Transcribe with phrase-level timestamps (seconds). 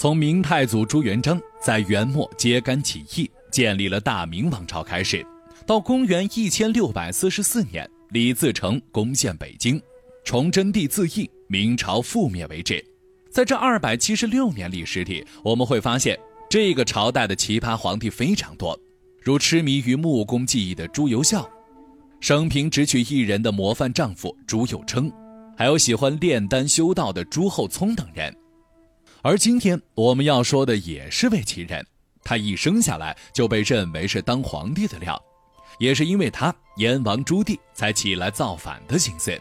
[0.00, 5.22] 从明太祖朱元璋在元末揭竿起义，建立了大明王朝开始，
[5.66, 9.78] 到公元一千六百四十四年李自成攻陷北京，
[10.24, 12.82] 崇祯帝自缢，明朝覆灭为止。
[13.30, 18.74] 在这二百七十六年历史里，我们会发现这个朝代的奇葩皇帝非常多，
[19.22, 21.46] 如痴迷于木工技艺的朱由校，
[22.20, 25.12] 生平只娶一人的模范丈夫朱佑樘，
[25.58, 28.34] 还有喜欢炼丹修道的朱厚熜等人。
[29.22, 31.86] 而今天我们要说的也是位奇人，
[32.24, 35.20] 他一生下来就被认为是当皇帝的料，
[35.78, 39.38] 也是因为他燕王朱棣才起来造反的心思。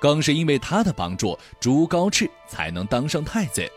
[0.00, 3.70] 更是因为他的帮助，朱高炽才能当上太子。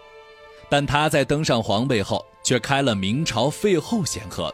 [0.68, 4.52] 但他在登上皇位后，却开了明朝废后先河，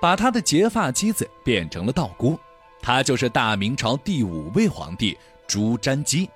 [0.00, 2.38] 把他的结发妻子变成了道姑。
[2.80, 5.18] 他就是大明朝第五位皇帝
[5.48, 6.30] 朱瞻基。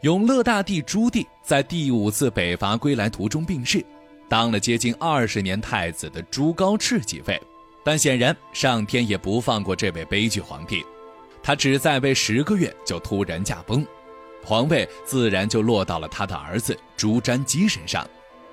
[0.00, 3.84] 永乐大帝朱棣在第五次北伐归来途中病逝，
[4.28, 7.42] 当了接近二十年太子的朱高炽继位。
[7.82, 10.86] 但显然，上天也不放过这位悲剧皇帝。
[11.42, 13.84] 他只在位十个月就突然驾崩，
[14.44, 18.08] 皇位自然就落到了他的儿子朱瞻基身上。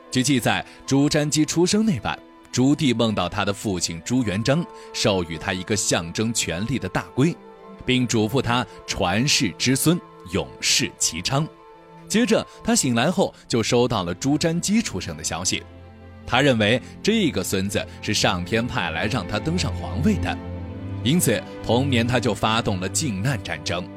[0.09, 2.17] 据记载，朱瞻基出生那晚，
[2.52, 7.38] 朱棣梦到他的父亲朱元璋授予他一个象征权力的大圭，
[7.86, 11.47] 并嘱咐他传世之孙永世其昌。
[12.08, 15.63] 接着他醒来后就收到了朱瞻基出生的消息，
[16.25, 20.38] 他认为这个孙子是上天派来让他登上皇位的。
[21.03, 23.88] 因此，同年他就发动了靖难战争，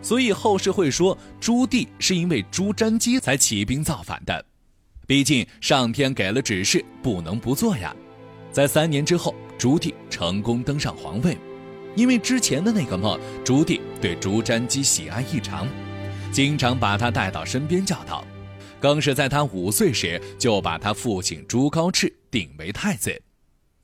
[0.00, 4.44] 所以后世会说朱棣是因为朱瞻基才起兵造反的。
[5.06, 7.94] 毕竟上天给了指示，不能不做呀。
[8.50, 11.36] 在三年之后，朱棣成功登上皇位，
[11.96, 15.68] 因为之前的那个梦，朱棣对朱瞻基喜爱异常，
[16.34, 18.24] 经常把他带到身边教导，
[18.80, 23.22] 更是在他五岁时就把他父亲朱高炽定为太子。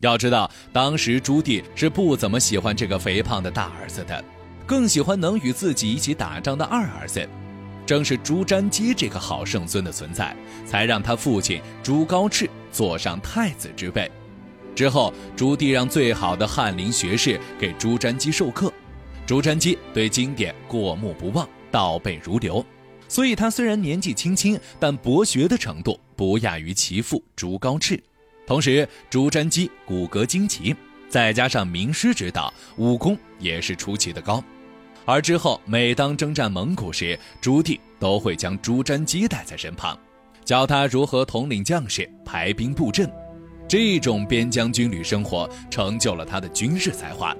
[0.00, 4.24] 要知道，当时朱棣是不怎么喜欢这个肥胖的大儿子的，
[4.66, 7.24] 更喜欢能与自己一起打仗的二儿子。
[7.86, 10.34] 正是朱瞻基这个好圣孙的存在，
[10.66, 14.10] 才让他父亲朱高炽坐上太子之位。
[14.74, 18.72] 之后，朱棣让最好的翰林学士给朱瞻基授课，
[19.24, 22.64] 朱瞻基对经典过目不忘，倒背如流。
[23.08, 28.00] 所以，他虽然年纪轻轻，但博学的程度不亚于其父朱高炽。
[28.46, 30.74] 同时，朱瞻基骨骼惊奇，
[31.08, 34.42] 再加上名师指导，武功也是出奇的高。
[35.04, 39.98] 而之后，每当征战蒙古时，朱棣都会将朱瞻基带在身旁，
[40.44, 43.10] 教他如何统领将士、排兵布阵。
[43.68, 47.36] 这种边疆军旅生活成就了他的军事才华，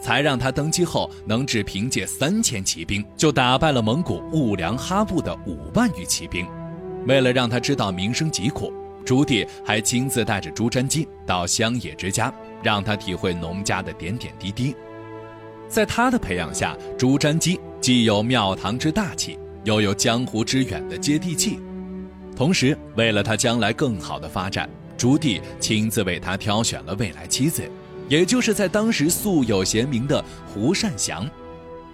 [0.00, 6.46] 才让他登基后能只凭借三千骑兵就打败了蒙古兀良哈布的五万余骑兵。
[7.06, 8.72] 为了让他知道民生疾苦。
[9.04, 14.74] 朱棣还亲自带着朱瞻基到乡野之家，让他体会农家的点点滴滴。
[15.68, 21.60] 在他的培养下，朱瞻基既有庙堂之大气，又有江湖之远的接地气。
[22.34, 27.62] 同时，为了他将来更好的发展，朱棣亲自为他挑选了未来妻子，
[28.08, 31.28] 也就是在当时素有贤名的胡善祥。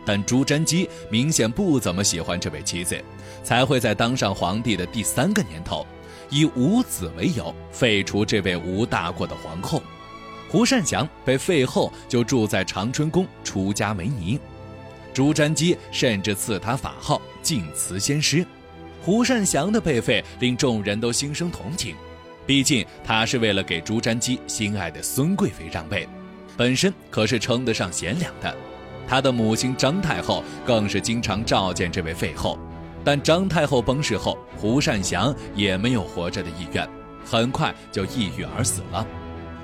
[0.04, 3.00] 但朱瞻基明显不怎么喜欢这位妻子，
[3.44, 5.86] 才会在当上皇帝的第三个年头。
[6.28, 9.82] 以无子为由废除这位无大过的皇后，
[10.48, 14.40] 胡善祥被废后就住在长春宫出家为尼，
[15.12, 18.46] 朱瞻基甚至赐他法号净慈仙师。
[19.04, 21.94] 胡善祥的被废令众人都心生同情，
[22.46, 26.08] 毕竟他是为了给朱瞻基心爱的孙贵妃让位，
[26.56, 28.54] 本身可是称得上贤良的。
[29.06, 32.58] 他的母亲张太后更是经常召见这位废后。
[33.04, 36.88] 但张太后崩逝后，胡善祥也没有活着的意愿，
[37.24, 39.06] 很快就抑郁而死了。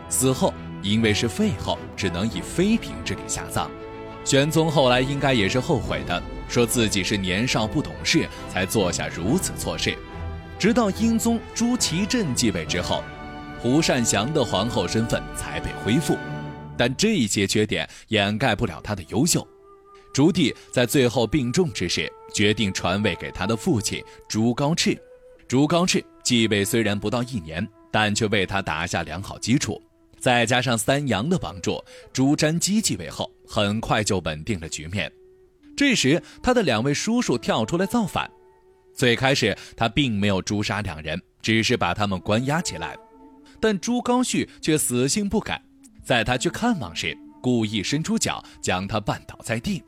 [0.09, 0.53] 死后
[0.83, 3.71] 因为是废后，只能以妃嫔之礼下葬。
[4.25, 9.97] 玄宗后来应该也是后悔的，说自己是年少不懂事，才做下如此错事。
[10.59, 13.05] 直到英宗朱祁镇继位之后，
[13.61, 16.19] 胡善祥的皇后身份才被恢复，
[16.77, 19.47] 但这些缺点掩盖不了他的优秀。
[20.13, 24.99] 朱棣在最后病重之时，决定传位给他的父亲朱高炽。
[25.47, 29.81] 朱高炽继位虽然不到一年，但却为他打下良好基础。
[30.19, 31.81] 再加上三杨的帮助，
[32.13, 35.11] 朱瞻基继位后很快就稳定了局面。
[35.77, 38.29] 这时，他的两位叔叔跳出来造反。
[38.99, 42.99] 最开始，他并没有诛杀两人，只是把他们关押起来。
[43.61, 45.63] 但朱高煦却死性不改，
[46.03, 49.81] 在他去看望时，故意伸出脚将他绊倒在地。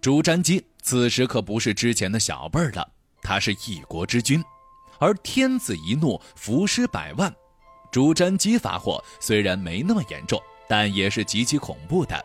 [0.00, 2.84] 朱瞻基此时可不是之前的小辈儿了，
[3.22, 4.42] 他是一国之君，
[4.98, 7.32] 而天子一怒，伏尸百万。
[7.92, 12.20] 朱瞻基发祸虽然没那么严重，但也是极其恐怖的。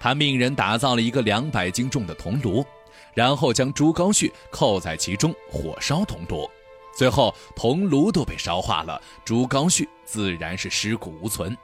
[0.00, 2.66] 他命人打造了一个两百斤重的铜炉，
[3.14, 6.48] 然后将朱高煦扣在其中，火烧铜炉。
[6.94, 11.56] 最后，铜炉都被烧化了，朱高煦自然是尸骨无存。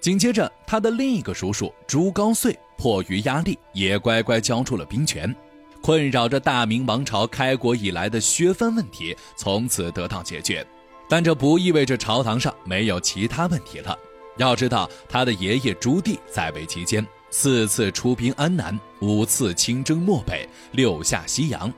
[0.00, 5.34] 紧接着，他的另一个叔叔朱高燧迫于压力，也乖乖交出了兵权。
[5.82, 10.66] 困扰着大明王朝开国以来的削藩问题从此得到解决。
[11.08, 13.96] 但这不意味着朝堂上没有其他问题了。
[14.38, 21.72] 要知道，他的爷爷朱棣在位期间，四次出兵安南，五次亲征漠北，六下西洋。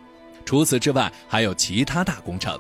[0.44, 2.58] 除此之外，还有其他大工程。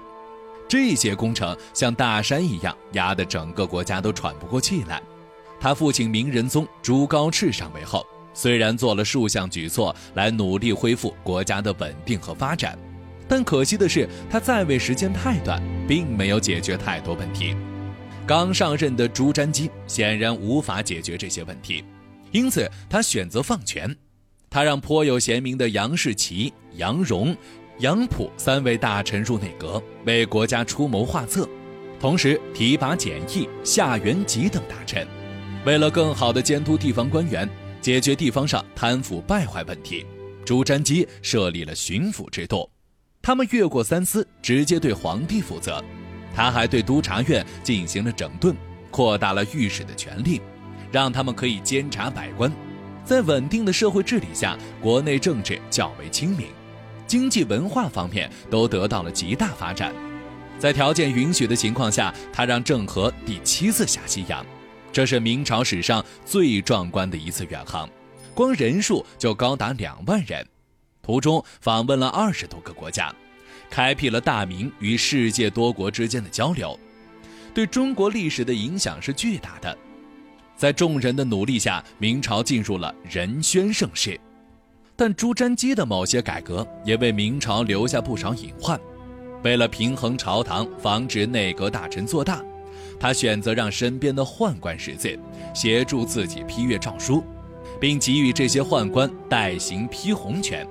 [0.68, 5.02] 这些工程像大山一样压得整个国家都喘不过气来。
[5.60, 12.78] 他父亲明仁宗朱高炽上位后，虽然做了数项举措来努力恢复国家的稳定和发展，
[13.26, 17.56] 但可惜的是，他在位时间太短，并没有解决太多问题。
[18.26, 21.82] 刚上任的朱瞻基显然无法解决这些问题，
[22.30, 23.94] 因此他选择放权。
[24.50, 27.36] 他让颇有贤名的杨士奇、杨荣。
[27.80, 31.48] 杨溥三位大臣入内阁，为国家出谋划策，
[32.00, 35.06] 同时提拔简易、夏元吉等大臣。
[35.64, 37.48] 为了更好地监督地方官员，
[37.80, 40.04] 解决地方上贪腐败坏问题，
[40.44, 42.68] 朱瞻基设立了巡抚制度。
[43.22, 45.80] 他们越过三司，直接对皇帝负责。
[46.34, 48.56] 他还对督察院进行了整顿，
[48.90, 50.40] 扩大了御史的权力，
[50.90, 52.52] 让他们可以监察百官。
[53.04, 56.46] 在稳定的社会治理下，国内政治较为清明。
[57.06, 59.94] 经济文化方面都得到了极大发展，
[60.58, 64.44] 在条件允许的情况下，他让郑和第七次下西洋，
[64.92, 67.88] 这是明朝史上最壮观的一次远航，
[68.34, 70.46] 光人数就高达两万人，
[71.00, 73.10] 途中访问了二十多个国家，
[73.70, 76.78] 开辟了大明与世界多国之间的交流，
[77.54, 79.74] 对中国历史的影响是巨大的。
[80.58, 84.18] 在众人的努力下，明朝进入了仁宣盛世。
[84.96, 88.78] 但朱瞻基的某些改革也为明朝留下不少隐患。
[89.44, 92.42] 为了平衡朝堂，防止内阁大臣做大，
[92.98, 95.16] 他选择让身边的宦官识字，
[95.54, 97.22] 协助自己批阅诏书，
[97.78, 100.66] 并给予这些宦官代行批红权，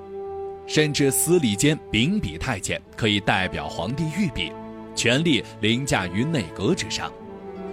[0.66, 4.52] 甚至司礼监秉笔太监可以代表皇帝御笔，
[4.94, 7.10] 权力凌驾于内阁之上。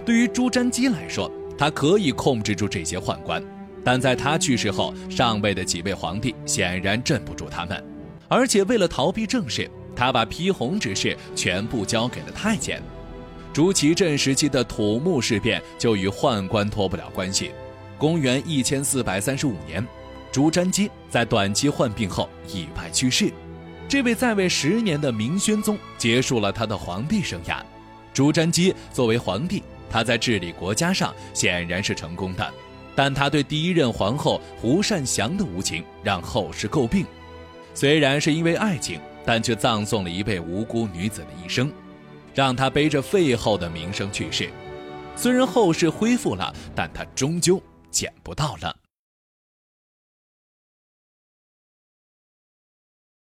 [0.05, 3.43] 对于朱瞻基来说，他可以控制住这些宦官。
[3.83, 7.83] 但在他去世后，上位的几位皇帝显然镇不住他们，
[8.27, 12.81] 而且为了逃避政事，他把批红之事全部交给了太监。
[13.53, 17.51] 朱祁镇时期的土木事变就与宦官脱不了关系。
[17.97, 19.87] 公元一千四百三十五年，
[20.31, 23.31] 朱瞻基在短期患病后意外去世。
[23.87, 27.61] 这位在位十年的明宣宗结束了他的皇帝生涯。
[28.11, 29.61] 朱瞻基作为皇帝，
[29.95, 32.53] 他在治理国家上显然是成功的。
[32.93, 37.05] 但他对第一任皇后胡善祥的无情让后世诟病，
[37.73, 41.71] 虽然是因为爱情，但却葬送了一位无辜女子的一生，
[42.33, 44.49] 让她背着废后的名声去世。
[45.15, 48.75] 虽然后世恢复了，但他终究捡不到了。